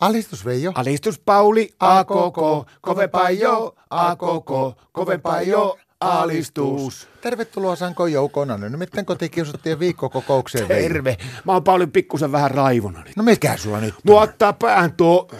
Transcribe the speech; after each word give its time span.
Alistus 0.00 0.44
Veijo. 0.44 0.72
Alistus 0.74 1.18
Pauli, 1.18 1.70
a 1.80 2.04
koko, 2.04 2.66
kovempaa 2.80 3.30
jo, 3.30 3.74
a 3.90 4.16
koko, 4.16 4.76
kovempaa 4.92 5.42
jo, 5.42 5.78
alistus. 6.00 7.08
Tervetuloa 7.20 7.76
Sanko 7.76 8.06
Joukona. 8.06 8.56
No 8.56 8.68
nimittäin 8.68 9.06
kotikiusattiin 9.06 9.78
viikkokokoukseen. 9.78 10.68
Veijo. 10.68 10.82
Terve. 10.82 11.16
Mä 11.44 11.52
oon 11.52 11.64
Pauli 11.64 11.86
pikkusen 11.86 12.32
vähän 12.32 12.50
raivona 12.50 13.02
nyt. 13.04 13.16
No 13.16 13.22
mikä 13.22 13.56
sulla 13.56 13.80
nyt 13.80 13.94
Mua 14.04 14.22
ottaa 14.22 14.52
päähän 14.52 14.92
tuo 14.92 15.30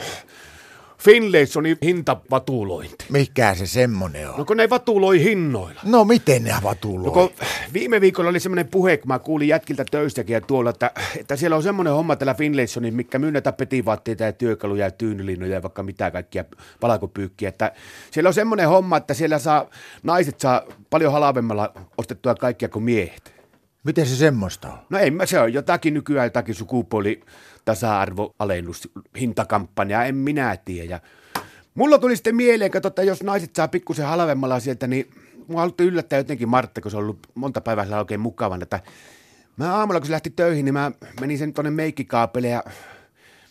Finlaysonin 1.00 1.78
hintavatulointi. 1.82 3.04
Mikä 3.10 3.54
se 3.54 3.66
semmonen 3.66 4.30
on? 4.30 4.38
No 4.38 4.44
kun 4.44 4.56
ne 4.56 4.70
vatuloi 4.70 5.22
hinnoilla. 5.22 5.80
No 5.84 6.04
miten 6.04 6.44
ne 6.44 6.54
vatuloi? 6.62 7.06
No 7.06 7.12
kun 7.12 7.30
viime 7.72 8.00
viikolla 8.00 8.30
oli 8.30 8.40
semmoinen 8.40 8.68
puhe, 8.68 8.96
kun 8.96 9.08
mä 9.08 9.18
kuulin 9.18 9.48
jätkiltä 9.48 9.84
töistäkin 9.90 10.34
ja 10.34 10.40
tuolla, 10.40 10.70
että, 10.70 10.90
että 11.18 11.36
siellä 11.36 11.56
on 11.56 11.62
semmoinen 11.62 11.92
homma 11.92 12.16
tällä 12.16 12.34
Finlaysonin, 12.34 12.94
mikä 12.94 13.18
myy 13.18 13.32
näitä 13.32 13.52
petivaatteita 13.52 14.24
ja 14.24 14.32
työkaluja 14.32 14.84
ja 14.84 14.90
tyynylinnoja 14.90 15.54
ja 15.54 15.62
vaikka 15.62 15.82
mitä 15.82 16.10
kaikkia 16.10 16.44
valakopyykkiä. 16.82 17.48
Että 17.48 17.72
siellä 18.10 18.28
on 18.28 18.34
semmoinen 18.34 18.68
homma, 18.68 18.96
että 18.96 19.14
siellä 19.14 19.38
saa, 19.38 19.70
naiset 20.02 20.40
saa 20.40 20.62
paljon 20.90 21.12
halvemmalla 21.12 21.72
ostettua 21.98 22.34
kaikkia 22.34 22.68
kuin 22.68 22.82
miehet. 22.82 23.39
Miten 23.84 24.06
se 24.06 24.16
semmoista 24.16 24.72
on? 24.72 24.78
No 24.90 24.98
ei, 24.98 25.12
se 25.24 25.40
on 25.40 25.52
jotakin 25.52 25.94
nykyään 25.94 26.26
jotakin 26.26 26.54
sukupuoli 26.54 27.20
tasa-arvoalennus, 27.64 28.88
hintakampanja, 29.20 30.04
en 30.04 30.14
minä 30.14 30.56
tiedä. 30.56 31.00
Mulla 31.74 31.98
tuli 31.98 32.16
sitten 32.16 32.36
mieleen, 32.36 32.70
että 32.86 33.02
jos 33.02 33.22
naiset 33.22 33.56
saa 33.56 33.68
pikkusen 33.68 34.06
halvemmalla 34.06 34.60
sieltä, 34.60 34.86
niin 34.86 35.10
mua 35.48 35.60
haluttu 35.60 35.82
yllättää 35.82 36.18
jotenkin 36.18 36.48
Martta, 36.48 36.80
kun 36.80 36.90
se 36.90 36.96
on 36.96 37.02
ollut 37.02 37.26
monta 37.34 37.60
päivää 37.60 37.84
siellä 37.84 37.98
oikein 37.98 38.20
mukavan, 38.20 38.62
että 38.62 38.80
mä 39.56 39.74
aamulla 39.74 40.00
kun 40.00 40.06
se 40.06 40.12
lähti 40.12 40.30
töihin, 40.30 40.64
niin 40.64 40.72
mä 40.72 40.92
menin 41.20 41.38
sen 41.38 41.52
tuonne 41.52 41.70
meikkikaapelle 41.70 42.48
ja 42.48 42.64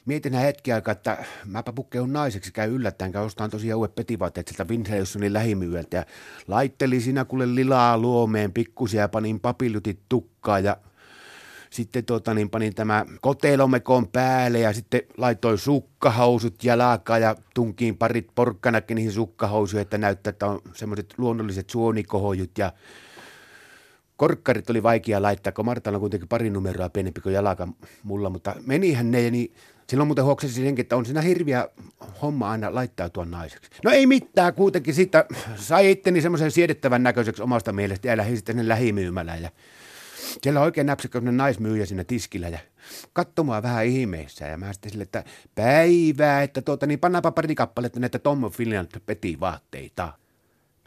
mietin 0.05 0.33
hetki 0.33 0.71
aikaa, 0.71 0.91
että 0.91 1.25
mäpä 1.45 1.73
pukkeun 1.73 2.13
naiseksi, 2.13 2.51
käy 2.51 2.75
yllättäen, 2.75 3.11
käy 3.11 3.25
ostaan 3.25 3.49
tosiaan 3.49 3.77
uudet 3.77 3.95
petivaatteet 3.95 4.47
sieltä 4.47 4.73
Winhausenin 4.73 5.33
lähimyyjältä 5.33 5.97
ja 5.97 6.05
laittelin 6.47 7.01
siinä 7.01 7.25
kuule 7.25 7.55
lilaa 7.55 7.97
luomeen 7.97 8.53
pikkusia 8.53 9.01
ja 9.01 9.09
panin 9.09 9.39
papiljutit 9.39 9.99
tukkaa 10.09 10.59
ja 10.59 10.77
sitten 11.69 12.05
tota, 12.05 12.33
niin 12.33 12.49
panin 12.49 12.75
tämä 12.75 13.05
kotelomekon 13.21 14.07
päälle 14.07 14.59
ja 14.59 14.73
sitten 14.73 15.01
laitoin 15.17 15.57
sukkahousut 15.57 16.63
jalkaan 16.63 17.21
ja 17.21 17.35
tunkiin 17.53 17.97
parit 17.97 18.27
porkkanakin 18.35 18.95
niihin 18.95 19.11
sukkahousuihin, 19.11 19.81
että 19.81 19.97
näyttää, 19.97 20.29
että 20.29 20.47
on 20.47 20.61
semmoiset 20.73 21.13
luonnolliset 21.17 21.69
suonikohojut 21.69 22.57
ja 22.57 22.73
korkkarit 24.17 24.69
oli 24.69 24.83
vaikea 24.83 25.21
laittaa, 25.21 25.53
kun 25.53 25.65
Martalla 25.65 25.97
on 25.97 26.01
kuitenkin 26.01 26.29
pari 26.29 26.49
numeroa 26.49 26.89
pienempi 26.89 27.21
kuin 27.21 27.35
jalka 27.35 27.67
mulla, 28.03 28.29
mutta 28.29 28.55
menihän 28.65 29.11
ne 29.11 29.31
niin 29.31 29.53
silloin 29.89 30.07
muuten 30.07 30.25
huoksesi 30.25 30.61
senkin, 30.61 30.83
että 30.83 30.95
on 30.95 31.05
siinä 31.05 31.21
hirviä 31.21 31.67
homma 32.21 32.51
aina 32.51 32.75
laittautua 32.75 33.25
naiseksi. 33.25 33.71
No 33.83 33.91
ei 33.91 34.07
mitään, 34.07 34.53
kuitenkin 34.53 34.93
siitä 34.93 35.25
sai 35.55 35.91
itteni 35.91 36.21
semmoisen 36.21 36.51
siedettävän 36.51 37.03
näköiseksi 37.03 37.41
omasta 37.41 37.73
mielestä 37.73 38.07
ja 38.07 38.17
lähdin 38.17 38.37
sitten 38.37 38.55
sinne 38.55 38.69
lähimyymälään 38.69 39.41
ja 39.41 39.49
siellä 40.41 40.59
on 40.59 40.65
oikein 40.65 40.87
näpsäkkä 40.87 41.21
naismyyjä 41.21 41.85
siinä 41.85 42.03
tiskillä 42.03 42.47
ja 42.47 42.59
katsoi 43.13 43.45
mua 43.45 43.63
vähän 43.63 43.85
ihmeissä 43.85 44.45
ja 44.45 44.57
mä 44.57 44.73
sitten 44.73 44.91
sille, 44.91 45.03
että 45.03 45.23
päivää, 45.55 46.43
että 46.43 46.61
tuota 46.61 46.85
niin 46.85 46.99
pannaanpa 46.99 47.31
pari 47.31 47.55
kappaletta 47.55 47.99
näitä 47.99 48.19
Tom 48.19 48.51
Finland 48.51 48.87
petivaatteita. 49.05 50.13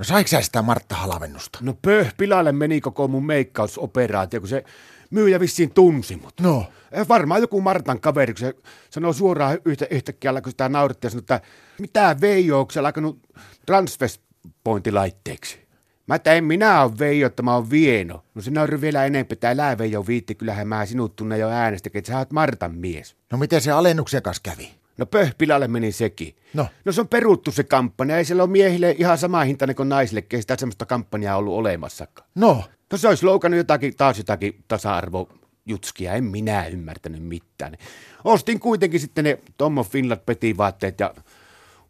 No 0.03 0.07
saiko 0.07 0.29
sä 0.29 0.41
sitä 0.41 0.63
Martta 0.63 0.95
halvennusta? 0.95 1.59
No 1.63 1.75
pöh, 1.83 2.15
pilalle 2.17 2.53
meni 2.53 2.81
koko 2.81 3.09
mun 3.09 3.27
meikkausoperaatio, 3.27 4.41
kun 4.41 4.49
se 4.49 4.65
myyjä 5.11 5.41
vissiin 5.41 5.75
tunsi 5.75 6.17
mut. 6.17 6.35
No. 6.41 6.67
Eh, 6.93 7.09
Varmaan 7.09 7.41
joku 7.41 7.61
Martan 7.61 8.01
kaveri, 8.01 8.35
kun 8.35 8.41
se 8.41 8.55
sanoo 8.91 9.13
suoraan 9.13 9.59
yhtä, 9.65 9.87
yhtäkkiä, 9.91 10.41
kun 10.43 10.53
sitä 10.53 10.69
naurettiin 10.69 11.09
ja 11.09 11.11
sanoi, 11.11 11.21
että 11.21 11.41
mitä 11.79 12.17
Veijo, 12.21 12.61
onko 12.61 12.73
se 12.73 12.81
alkanut 12.81 13.19
transvestpointilaitteeksi? 13.67 15.67
Mä 16.07 16.15
että 16.15 16.33
en 16.33 16.45
minä 16.45 16.83
ole 16.83 16.99
Veijo, 16.99 17.27
että 17.27 17.43
mä 17.43 17.55
oon 17.55 17.71
Vieno. 17.71 18.25
No 18.35 18.43
se 18.43 18.51
nauri 18.51 18.81
vielä 18.81 19.07
enemmän, 19.07 19.27
että 19.31 19.51
älä 19.51 19.79
Veijo 19.79 20.07
viitti, 20.07 20.35
kyllähän 20.35 20.69
mä 20.69 20.87
sinut 20.87 21.17
tunne 21.17 21.39
jo 21.39 21.49
äänestäkin, 21.49 21.99
että 21.99 22.13
sä 22.13 22.19
oot 22.19 22.33
Martan 22.33 22.75
mies. 22.75 23.17
No 23.33 23.39
miten 23.39 23.61
se 23.61 23.71
alennuksen 23.71 24.23
kanssa 24.23 24.43
kävi? 24.43 24.82
No 24.99 25.07
pöh, 25.07 25.35
pilalle 25.39 25.69
meni 25.69 25.93
sekin. 25.93 26.37
No. 26.55 26.67
No 26.85 26.93
se 26.93 27.01
on 27.01 27.09
peruttu 27.09 27.51
se 27.51 27.65
kampanja, 27.65 28.17
ei 28.17 28.25
siellä 28.25 28.43
ole 28.43 28.51
miehille 28.51 28.95
ihan 28.99 29.19
sama 29.19 29.45
hintainen 29.45 29.77
kuin 29.77 29.89
naisille, 29.89 30.25
ei 30.33 30.41
sitä 30.41 30.57
semmoista 30.59 30.87
kampanjaa 30.87 31.37
ollut 31.37 31.55
olemassakaan. 31.55 32.29
No, 32.35 32.65
No 32.93 32.99
se 32.99 33.09
olisi 33.09 33.27
loukannut 33.27 33.59
jotakin, 33.59 33.97
taas 33.97 34.19
jotakin 34.19 34.65
tasa-arvojutskia, 34.69 36.13
en 36.13 36.25
minä 36.25 36.67
ymmärtänyt 36.67 37.23
mitään. 37.23 37.77
Ostin 38.25 38.61
kuitenkin 38.61 39.01
sitten 39.01 39.25
ne 39.25 39.39
Tommo 39.57 39.85
Finland 39.85 40.21
petivaatteet 40.27 41.01
ja 41.01 41.15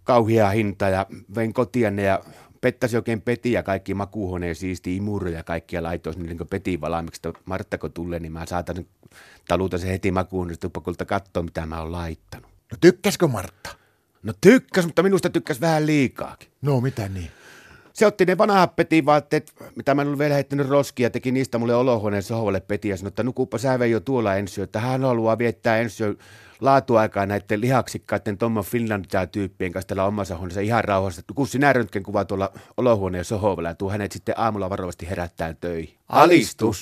kauhea 0.05 0.51
hinta 0.51 0.89
ja 0.89 1.07
vein 1.35 1.53
kotiin 1.53 1.97
ne 1.97 2.03
ja 2.03 2.21
pettäsi 2.61 2.97
oikein 2.97 3.23
peti 3.23 3.53
ja 3.53 3.63
kaikki 3.63 3.95
makuuhuoneen 3.95 4.55
siisti 4.55 4.97
imuro 4.97 5.29
ja 5.29 5.43
kaikkia 5.43 5.83
laitoisi 5.83 6.21
niin 6.21 6.39
kuin 6.39 6.49
peti 6.49 6.81
valmiiksi, 6.81 7.21
että 7.29 7.41
Martta 7.45 7.79
kun 7.79 7.93
tulee, 7.93 8.21
niin 8.21 8.33
mä 8.33 8.47
saatan 8.47 8.87
taluta 9.49 9.79
se 9.79 9.89
heti 9.89 10.11
makuuhuoneen 10.11 10.59
tupakulta 10.59 11.05
katsoa, 11.05 11.43
mitä 11.43 11.67
mä 11.67 11.81
oon 11.81 11.93
laittanut. 11.93 12.52
No 12.73 12.79
tykkäskö 12.81 13.29
Martta? 13.29 13.71
No 14.23 14.33
tykkäs, 14.41 14.85
mutta 14.85 15.03
minusta 15.03 15.31
tykkäs 15.31 15.61
vähän 15.61 15.87
liikaakin. 15.87 16.49
No 16.63 16.81
mitä 16.81 17.09
niin? 17.09 17.31
Se 17.93 18.07
otti 18.07 18.25
ne 18.25 18.39
vanhat 18.39 18.77
petivaatteet, 18.77 19.53
mitä 19.77 19.95
mä 19.95 20.03
en 20.03 20.09
ollut 20.09 20.19
vielä 20.19 20.35
heittänyt 20.35 20.69
roskia, 20.69 21.11
teki 21.11 21.33
niistä 21.33 21.59
mulle 21.59 21.75
olohuoneen 21.75 22.23
sohvalle 22.23 22.61
peti 22.61 22.89
ja 22.89 22.97
sanoi, 22.97 23.09
että 23.09 23.23
nukupa 23.23 23.59
sä 23.59 23.87
jo 23.87 24.01
tuolla 24.01 24.35
ensi 24.35 24.63
että 24.63 24.81
hän 24.81 25.03
haluaa 25.03 25.39
viettää 25.39 25.79
ensi 25.79 26.05
laatuaikaa 26.61 27.27
näiden 27.27 27.61
lihaksikkaiden 27.61 28.39
Tommo 28.39 28.63
Finlandia-tyyppien 28.63 29.73
kanssa 29.73 29.89
täällä 29.89 30.05
omassa 30.05 30.37
huoneessa 30.37 30.61
ihan 30.61 30.85
rauhassa. 30.85 31.23
Kun 31.35 31.47
sinä 31.47 31.73
röntgen 31.73 32.03
kuva 32.03 32.25
tuolla 32.25 32.53
olohuoneen 32.77 33.25
sohvalla 33.25 33.69
ja 33.69 33.75
tuu 33.75 33.91
hänet 33.91 34.13
sitten 34.13 34.35
aamulla 34.39 34.71
varovasti 34.71 35.11
herättää 35.11 35.55
töihin. 35.55 35.95
Alistus. 36.09 36.81